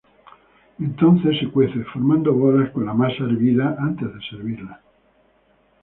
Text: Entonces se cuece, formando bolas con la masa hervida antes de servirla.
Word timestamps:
Entonces 0.79 1.37
se 1.37 1.51
cuece, 1.51 1.83
formando 1.93 2.33
bolas 2.33 2.71
con 2.71 2.87
la 2.87 2.93
masa 2.95 3.17
hervida 3.23 3.75
antes 3.79 4.11
de 4.11 4.19
servirla. 4.31 4.81